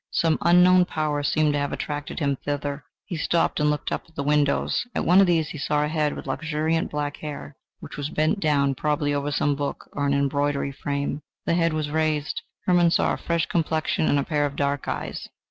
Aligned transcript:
Some 0.09 0.39
unknown 0.41 0.85
power 0.85 1.21
seemed 1.21 1.53
to 1.53 1.59
have 1.59 1.71
attracted 1.71 2.17
him 2.19 2.35
thither. 2.43 2.83
He 3.05 3.17
stopped 3.17 3.59
and 3.59 3.69
looked 3.69 3.91
up 3.91 4.05
at 4.09 4.15
the 4.15 4.23
windows. 4.23 4.83
At 4.95 5.05
one 5.05 5.21
of 5.21 5.27
these 5.27 5.49
he 5.49 5.59
saw 5.59 5.83
a 5.85 5.89
head 5.89 6.15
with 6.15 6.25
luxuriant 6.25 6.89
black 6.89 7.17
hair, 7.17 7.55
which 7.81 7.97
was 7.97 8.09
bent 8.09 8.39
down 8.39 8.73
probably 8.73 9.13
over 9.13 9.29
some 9.31 9.53
book 9.55 9.87
or 9.93 10.07
an 10.07 10.15
embroidery 10.15 10.71
frame. 10.71 11.21
The 11.45 11.53
head 11.53 11.73
was 11.73 11.91
raised. 11.91 12.41
Hermann 12.65 12.89
saw 12.89 13.13
a 13.13 13.17
fresh 13.17 13.45
complexion 13.45 14.07
and 14.07 14.17
a 14.17 14.23
pair 14.23 14.47
of 14.47 14.55
dark 14.55 14.87
eyes. 14.87 15.29